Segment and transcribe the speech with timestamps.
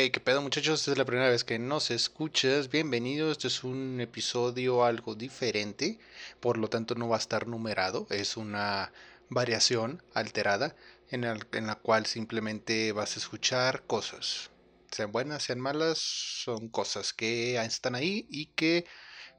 [0.00, 2.70] Hey, qué pedo muchachos, esta es la primera vez que nos escuchas.
[2.70, 5.98] Bienvenidos, este es un episodio algo diferente,
[6.38, 8.92] por lo tanto no va a estar numerado, es una
[9.28, 10.76] variación alterada
[11.10, 14.52] en, en la cual simplemente vas a escuchar cosas.
[14.92, 18.86] Sean buenas, sean malas, son cosas que están ahí y que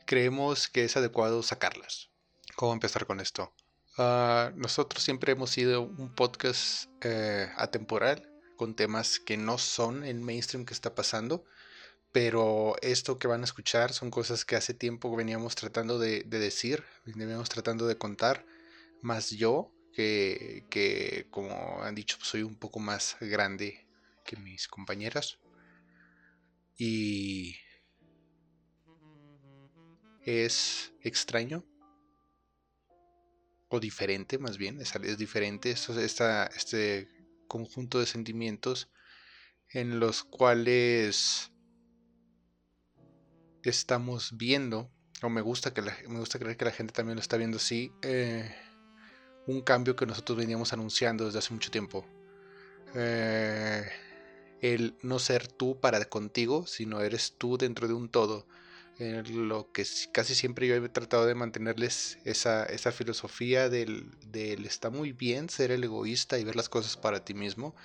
[0.06, 2.10] creemos que es adecuado sacarlas.
[2.58, 3.54] ¿Cómo empezar con esto?
[3.98, 8.29] Ah, nosotros siempre hemos sido un podcast eh, atemporal
[8.60, 11.46] con temas que no son el mainstream que está pasando,
[12.12, 16.84] pero esto que van a escuchar son cosas que hace tiempo veníamos tratando de, decir,
[17.06, 18.46] veníamos tratando de contar,
[19.02, 23.88] más yo, que, que como han dicho, soy un poco más grande
[24.26, 25.40] que mis compañeras.
[26.78, 27.56] Y
[30.26, 31.64] es extraño
[33.70, 37.19] o diferente más bien, es, es diferente esto, esta, este
[37.50, 38.90] conjunto de sentimientos
[39.74, 41.52] en los cuales
[43.64, 44.90] estamos viendo,
[45.22, 47.92] o me gusta, que me gusta creer que la gente también lo está viendo así,
[48.02, 48.56] eh,
[49.48, 52.06] un cambio que nosotros veníamos anunciando desde hace mucho tiempo.
[52.96, 53.84] Eh,
[54.62, 58.48] el no ser tú para contigo, sino eres tú dentro de un todo.
[59.00, 64.90] Lo que casi siempre yo he tratado de mantenerles esa, esa filosofía del, del, está
[64.90, 67.76] muy bien ser el egoísta y ver las cosas para ti mismo,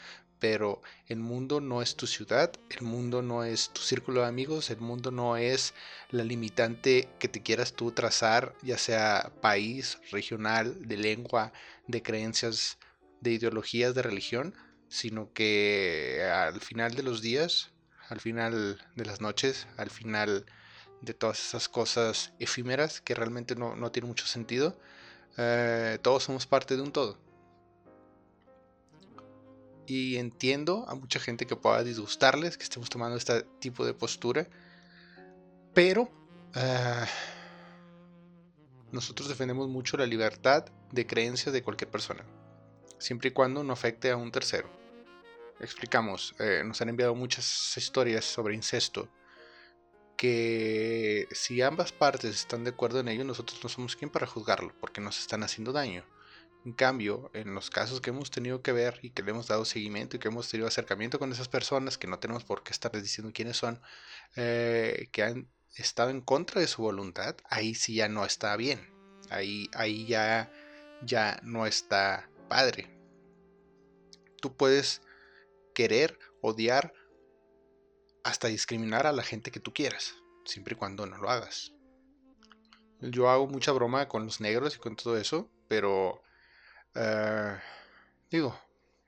[0.41, 4.71] pero el mundo no es tu ciudad, el mundo no es tu círculo de amigos,
[4.71, 5.73] el mundo no es
[6.11, 11.53] la limitante que te quieras tú trazar, ya sea país, regional, de lengua,
[11.87, 12.79] de creencias,
[13.21, 14.55] de ideologías, de religión,
[14.89, 17.73] sino que al final de los días,
[18.09, 20.45] al final de las noches, al final
[21.05, 24.79] de todas esas cosas efímeras que realmente no, no tienen mucho sentido,
[25.37, 27.19] eh, todos somos parte de un todo.
[29.87, 34.49] Y entiendo a mucha gente que pueda disgustarles que estemos tomando este tipo de postura,
[35.75, 36.11] pero
[36.55, 37.05] eh,
[38.93, 42.25] nosotros defendemos mucho la libertad de creencias de cualquier persona,
[42.99, 44.85] siempre y cuando no afecte a un tercero
[45.61, 49.09] explicamos, eh, nos han enviado muchas historias sobre incesto,
[50.17, 54.75] que si ambas partes están de acuerdo en ello, nosotros no somos quien para juzgarlo,
[54.81, 56.05] porque nos están haciendo daño.
[56.65, 59.67] En cambio, en los casos que hemos tenido que ver y que le hemos dado
[59.67, 63.03] seguimiento y que hemos tenido acercamiento con esas personas, que no tenemos por qué estarles
[63.03, 63.83] diciendo quiénes son,
[64.37, 68.89] eh, que han estado en contra de su voluntad, ahí sí ya no está bien.
[69.31, 70.51] Ahí, ahí ya,
[71.03, 72.91] ya no está padre.
[74.41, 75.03] Tú puedes
[75.75, 76.95] querer, odiar,
[78.25, 81.73] hasta discriminar a la gente que tú quieras, siempre y cuando no lo hagas.
[83.01, 86.23] Yo hago mucha broma con los negros y con todo eso, pero
[86.95, 87.57] eh,
[88.31, 88.59] digo,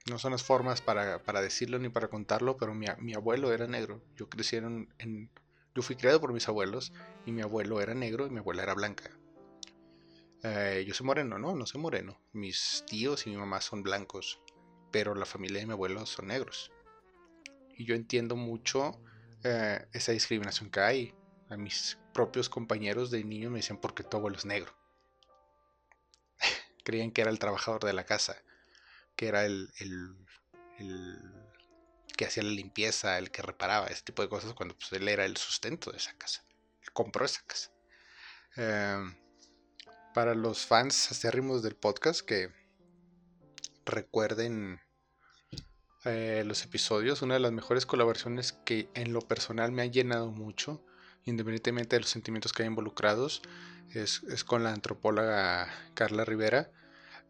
[0.08, 4.02] no son las formas para, decirlo ni para contarlo, pero mi, abuelo era negro.
[4.16, 5.30] Yo crecí en,
[5.74, 6.92] Yo fui criado por mis abuelos
[7.24, 9.10] y mi abuelo era negro y mi abuela era blanca.
[10.42, 12.20] Eh, yo soy moreno, no, no soy moreno.
[12.32, 14.38] Mis tíos y mi mamá son blancos
[14.96, 16.72] pero la familia de mi abuelo son negros.
[17.76, 19.00] Y yo entiendo mucho
[19.44, 21.14] eh, esa discriminación que hay.
[21.48, 24.74] A mis propios compañeros de niño me decían, porque tu abuelo es negro?
[26.84, 28.36] Creían que era el trabajador de la casa,
[29.14, 30.16] que era el, el,
[32.16, 35.24] que hacía la limpieza, el que reparaba, ese tipo de cosas, cuando pues, él era
[35.24, 36.44] el sustento de esa casa.
[36.82, 37.70] Él compró esa casa.
[38.56, 39.14] Em,
[40.14, 42.50] para los fans acérrimos del podcast que
[43.84, 44.80] recuerden
[46.06, 47.22] eh, los episodios.
[47.22, 50.80] Una de las mejores colaboraciones que en lo personal me han llenado mucho,
[51.24, 53.42] independientemente de los sentimientos que hay involucrados,
[53.92, 56.70] es, con la antropóloga Carla Rivera.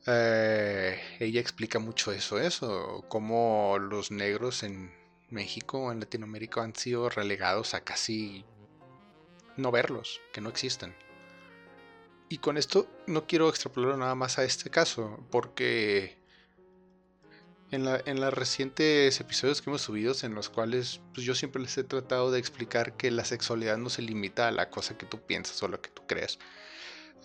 [0.07, 4.93] Eh, ella explica mucho eso, eso, cómo los negros en
[5.31, 8.45] México en Latinoamérica han sido relegados a casi
[9.57, 10.95] no verlos, que no existen.
[12.29, 16.19] Y con esto no quiero extrapolarlo nada más a este caso, porque
[17.71, 21.77] en, la, los recientes episodios que hemos subido, en los cuales pues, yo siempre les
[21.79, 25.21] he tratado de explicar que la sexualidad no se limita a la cosa que tú
[25.25, 26.39] piensas o lo que tú creas,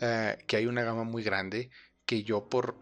[0.01, 1.69] eh, que hay una gama muy grande,
[2.05, 2.75] que yo por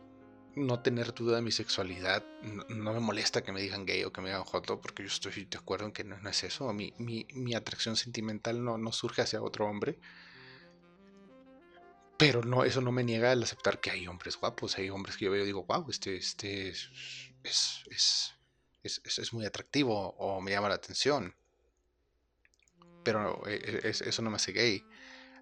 [0.56, 2.24] no tener duda de mi sexualidad,
[2.70, 5.46] no, me molesta que me digan gay o que me digan joto, porque yo estoy
[5.46, 6.96] de acuerdo en que no, es eso, mi,
[7.56, 10.00] atracción sentimental no, no surge hacia otro hombre.
[12.18, 15.26] Pero no, eso no me niega el aceptar que hay hombres guapos, hay hombres que
[15.26, 16.74] yo veo y digo, wow, este, este
[17.44, 18.34] es,
[18.84, 21.36] es, muy atractivo o me llama la atención.
[23.04, 24.84] Pero eh, eh, eso no me hace gay.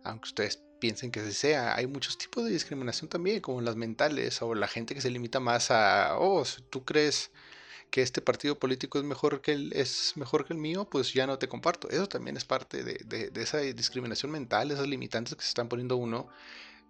[0.04, 4.54] Aunque ustedes piensen que sea, hay muchos tipos de discriminación también, como las mentales o
[4.56, 7.32] la gente que se limita más a, oh, tú crees
[7.90, 11.26] que este partido político es mejor que el, es mejor que el mío, pues ya
[11.26, 11.90] no te comparto.
[11.90, 15.96] Eso también es parte de, de, esa discriminación mental, esas limitantes que se están poniendo
[15.98, 16.28] uno.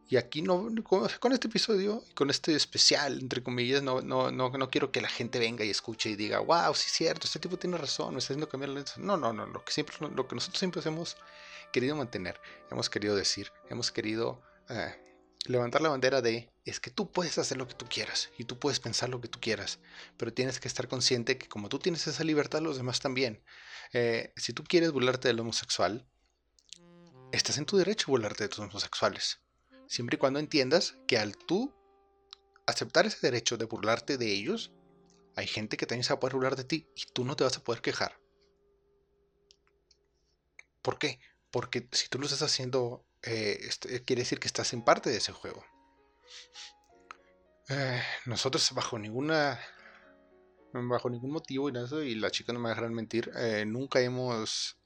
[0.09, 4.69] Y aquí no, con, este episodio, con este especial, entre comillas, no, no, no, no
[4.69, 7.57] quiero que la gente venga y escuche y diga, wow, sí es cierto, este tipo
[7.57, 10.35] tiene razón, me está haciendo cambiar la No, no, no, lo que, siempre, lo que
[10.35, 11.17] nosotros siempre hemos
[11.73, 12.39] querido mantener,
[12.71, 14.95] hemos querido decir, hemos querido eh,
[15.45, 18.59] levantar la bandera de es que tú puedes hacer lo que tú quieras y tú
[18.59, 19.79] puedes pensar lo que tú quieras,
[20.17, 23.41] pero tienes que estar consciente que como tú tienes esa libertad, los demás también.
[23.93, 26.05] Eh, si tú quieres burlarte del homosexual,
[27.31, 29.39] estás en tu derecho a burlarte de tus homosexuales,
[29.87, 31.73] siempre y cuando entiendas que al tú
[32.65, 34.71] aceptar ese derecho de burlarte de ellos,
[35.35, 37.43] hay gente que también se va a poder burlar de ti y tú no te
[37.43, 38.19] vas a poder quejar.
[40.81, 41.19] ¿Por qué?
[41.51, 45.17] Porque si tú lo estás haciendo eh, este, quiere decir que estás en parte de
[45.17, 45.65] ese juego.
[47.69, 49.59] Eh, nosotros bajo ninguna
[50.71, 54.77] bajo ningún motivo y nada y la chica no me dejarán mentir eh, nunca hemos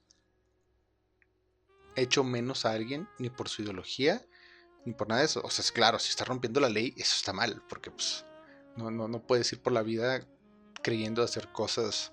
[1.96, 4.24] hecho menos a alguien ni por su ideología
[4.84, 7.14] ni por nada de eso o sea es claro si está rompiendo la ley eso
[7.16, 8.24] está mal porque pues
[8.76, 10.26] no, no, no puedes ir por la vida
[10.82, 12.12] creyendo hacer cosas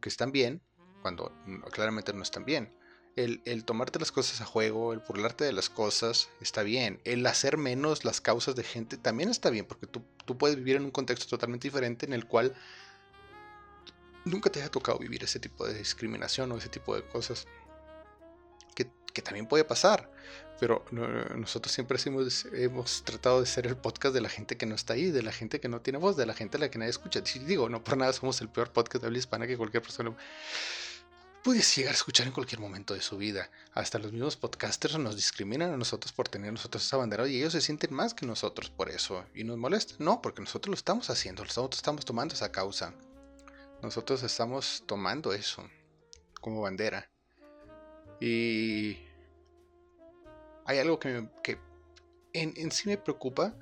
[0.00, 0.62] que están bien
[1.02, 1.32] cuando
[1.70, 2.76] claramente no están bien
[3.16, 7.00] el, tomarte las cosas a juego, el burlarte de las cosas, está bien.
[7.04, 10.04] El hacer menos las causas de gente también está bien, porque tú,
[10.38, 12.54] puedes vivir en un contexto totalmente diferente en el cual
[14.24, 17.46] nunca te haya tocado vivir ese tipo de discriminación o ese tipo de cosas.
[19.16, 20.10] Que, también puede pasar.
[20.60, 20.84] Pero
[21.34, 21.98] nosotros siempre
[22.52, 25.32] hemos, tratado de ser el podcast de la gente que no está ahí, de la
[25.32, 27.20] gente que no tiene voz, de la gente a la que nadie escucha.
[27.20, 30.14] Digo, no por nada somos el peor podcast de habla hispana que cualquier persona
[31.46, 33.48] puedes llegar a escuchar en cualquier momento de su vida.
[33.72, 37.52] Hasta los mismos podcasters nos discriminan a nosotros por tener nosotros esa bandera y ellos
[37.52, 39.98] se sienten más que nosotros por eso y nos molestan.
[40.00, 42.94] No, porque nosotros lo estamos haciendo, nosotros estamos tomando esa causa.
[43.80, 45.68] Nosotros estamos tomando eso
[46.40, 47.08] como bandera.
[48.20, 49.05] Y
[50.66, 51.28] hay algo que,
[52.32, 53.54] en, en, sí me preocupa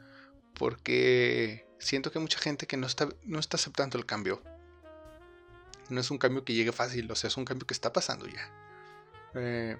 [0.54, 4.42] porque siento que hay mucha gente que no está, no está aceptando el cambio
[5.90, 8.26] no es un cambio que llegue fácil, o sea, es un cambio que está pasando
[8.26, 8.50] ya.
[9.34, 9.76] Eh,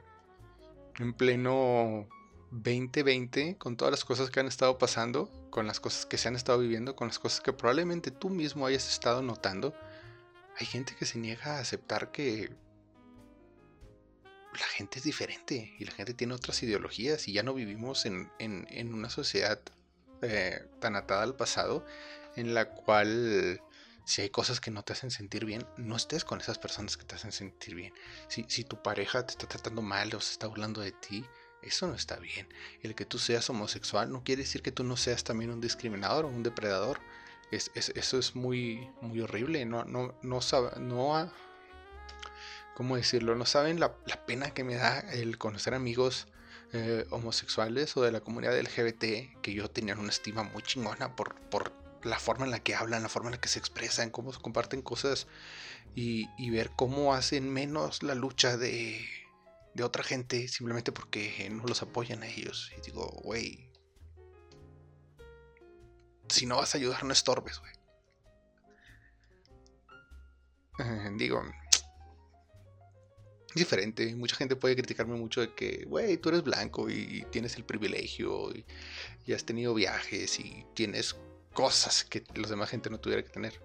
[0.99, 2.09] en pleno
[2.51, 6.37] 2020, con todas las cosas que han estado pasando, con las cosas que se han
[6.37, 9.75] estado viviendo, con las cosas que probablemente tú mismo hayas estado notando,
[10.59, 12.53] hay gente que se niega a aceptar que
[14.59, 18.31] la gente es diferente y la gente tiene otras ideologías y ya no vivimos en,
[18.93, 19.61] una sociedad
[20.23, 21.85] eh, tan atada al pasado
[22.37, 23.61] en la cual
[24.05, 27.05] si hay cosas que no te hacen sentir bien, no estés con esas personas que
[27.05, 27.95] te hacen sentir bien.
[28.29, 31.25] Si, si tu pareja te está tratando mal o se está burlando de ti,
[31.63, 32.47] eso no está bien.
[32.83, 36.27] El que tú seas homosexual no quiere decir que tú no seas también un discriminador
[36.27, 37.01] o un depredador.
[37.51, 39.65] Es, eso es muy, muy horrible.
[39.65, 40.41] No, no, no,
[40.77, 41.33] no
[42.75, 43.35] ¿cómo decirlo?
[43.35, 46.27] No saben la, pena que me da el conocer amigos
[46.73, 51.35] eh, homosexuales o de la comunidad LGBT que yo tenía una estima muy chingona por,
[51.49, 51.73] por
[52.03, 54.41] la forma en la que hablan, la forma en la que se expresan, cómo se
[54.41, 55.27] comparten cosas
[55.95, 59.07] y, ver cómo hacen menos la lucha de,
[59.75, 62.73] de otra gente simplemente porque no los apoyan a ellos.
[62.77, 63.71] Y digo, güey,
[66.29, 67.73] si no vas a ayudar, no estorbes, güey.
[71.17, 71.43] Digo,
[73.55, 74.15] diferente.
[74.17, 78.53] Mucha gente puede criticarme mucho de que, güey, tú eres blanco y tienes el privilegio
[78.55, 81.17] y, has tenido viajes y tienes
[81.53, 83.61] cosas que los demás gente no tuviera que tener.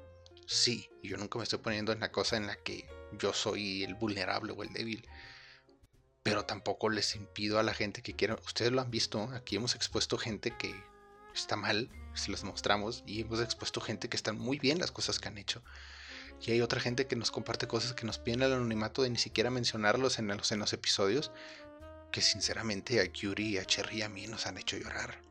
[0.46, 3.96] Sí, yo nunca me estoy poniendo en la cosa en la que yo soy el
[3.96, 5.08] vulnerable o el débil.
[6.24, 8.36] Pero tampoco les impido a la gente que quiera.
[8.46, 10.74] Ustedes lo han visto, aquí hemos expuesto gente que
[11.34, 15.20] está mal, si los mostramos, y hemos expuesto gente que están muy bien las cosas
[15.20, 15.64] que han hecho.
[16.42, 19.18] Y hay otra gente que nos comparte cosas que nos piden el anonimato de ni
[19.18, 21.32] siquiera mencionarlos en los, episodios,
[22.12, 25.22] que sinceramente a Yuri, a Cherry y a mí nos han hecho llorar.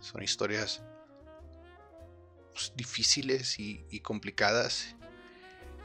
[0.00, 0.82] Son historias
[2.52, 4.94] pues, difíciles y, complicadas.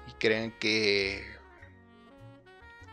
[0.07, 1.25] Y crean que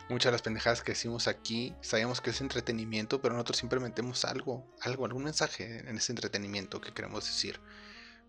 [0.08, 4.24] muchas de las pendejadas que decimos aquí, sabemos que es entretenimiento, pero nosotros siempre metemos
[4.24, 7.60] algo, algo, algún mensaje en ese entretenimiento que queremos decir.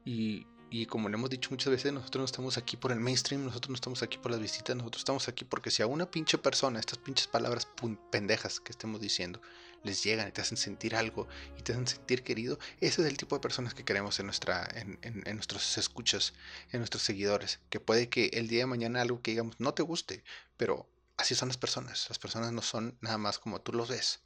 [0.04, 3.46] Y, y como le hemos dicho muchas veces, nosotros no estamos aquí por el mainstream,
[3.46, 6.38] nosotros no estamos aquí por las visitas, nosotros estamos aquí porque si a una pinche
[6.38, 7.68] persona, estas pinches palabras
[8.12, 9.42] pendejas que estemos diciendo,
[9.84, 13.18] les llegan y te hacen sentir algo y te hacen sentir querido, ese es el
[13.18, 16.34] tipo de personas que queremos en, nuestra, en, en, nuestros escuchas,
[16.72, 17.60] en nuestros seguidores.
[17.70, 20.24] Que puede que el día de mañana algo que digamos no te guste,
[20.58, 22.08] pero así son las personas.
[22.10, 24.22] Las personas no son nada más como tú los ves.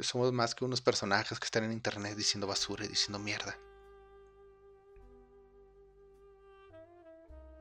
[0.00, 3.58] Somos más que unos personajes que están en internet diciendo basura y diciendo mierda.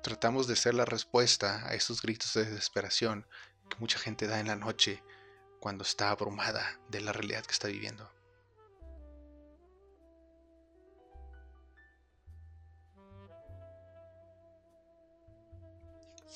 [0.08, 3.28] Tratamos de ser la respuesta a esos gritos de desesperación
[3.70, 5.04] que mucha gente da en la noche
[5.60, 8.10] cuando está abrumada de la realidad que está viviendo.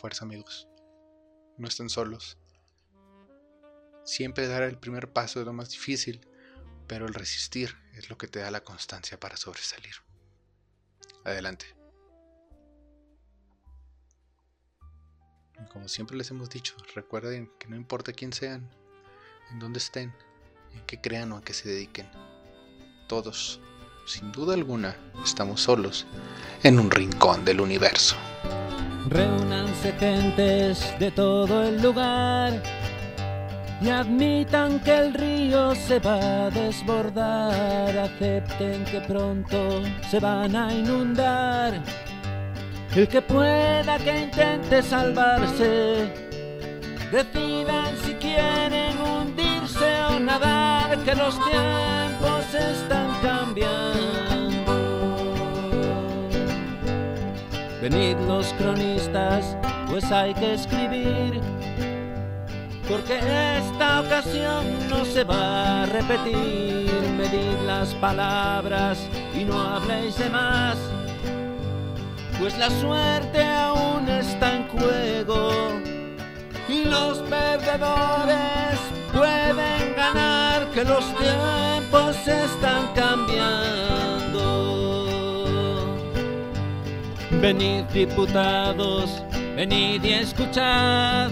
[0.02, 0.68] Fuerza amigos,
[1.58, 2.38] no estén solos.
[4.04, 6.28] Siempre dar el primer paso es lo más difícil,
[6.88, 9.96] pero el resistir es lo que te da la constancia para sobresalir.
[11.24, 11.81] Adelante.
[15.68, 18.70] Como siempre les hemos dicho, recuerden que no importa quién sean,
[19.52, 20.14] en dónde estén,
[20.74, 22.08] en qué crean o a qué se dediquen,
[23.08, 23.60] todos,
[24.06, 26.08] sin duda alguna, estamos solos
[26.64, 28.16] en un rincón del universo.
[29.10, 32.62] Reúnanse gentes de todo el lugar
[33.82, 40.72] y admitan que el río se va a desbordar, acepten que pronto se van a
[40.74, 41.84] inundar.
[42.96, 46.12] El que pueda que intente salvarse,
[47.12, 54.74] decidan si quieren hundirse o nadar, que los tiempos están cambiando.
[57.82, 59.58] Venid los cronistas,
[59.90, 61.42] pues hay que escribir
[62.92, 63.20] porque
[63.58, 66.92] esta ocasión no se va a repetir.
[67.18, 69.00] Medid las palabras
[69.34, 70.78] y no habléis de más,
[72.42, 75.80] pues la suerte aún está en juego
[76.68, 78.80] y los perdedores
[79.14, 84.42] pueden ganar, que los tiempos están cambiando.
[87.40, 89.22] Venid diputados,
[89.56, 91.30] venid y escuchad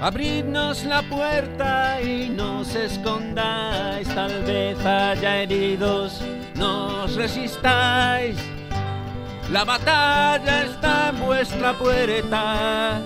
[0.00, 6.20] Abridnos la puerta y no os escondáis, tal vez haya heridos,
[6.54, 8.57] no resistáis.
[9.50, 13.00] La batalla está en vuestra puerta,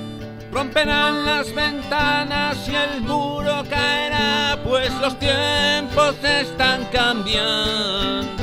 [0.50, 8.42] romperán las ventanas y el muro caerá, pues los tiempos están cambiando.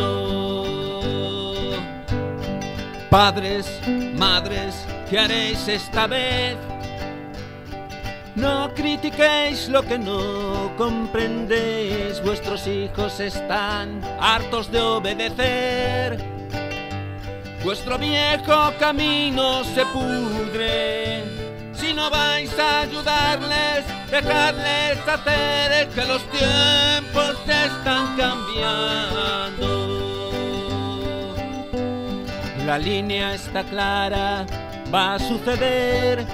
[3.10, 3.68] Padres,
[4.16, 6.56] madres, ¿qué haréis esta vez?
[8.36, 16.39] No critiquéis lo que no comprendéis, vuestros hijos están hartos de obedecer.
[17.64, 21.24] Vuestro viejo camino se pudre.
[21.74, 29.70] Si no vais a ayudarles, dejadles hacer, que los tiempos están cambiando.
[32.66, 34.46] La línea está clara,
[34.94, 36.26] va a suceder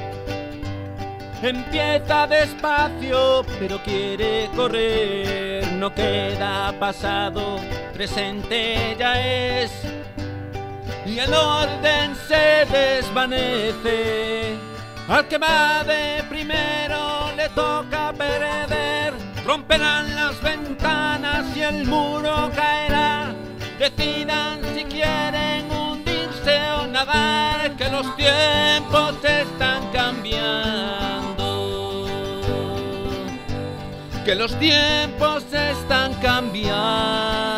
[1.45, 5.67] Empieza despacio, pero quiere correr.
[5.73, 7.59] No queda pasado,
[7.93, 9.71] presente ya es.
[11.05, 14.55] Y el orden se desvanece.
[15.07, 19.13] Al que va de primero le toca perder.
[19.45, 23.33] Romperán las ventanas y el muro caerá.
[23.77, 31.15] Decidan si quieren hundirse o nadar, que los tiempos están cambiando
[34.25, 37.54] que los tiempos están cambiando.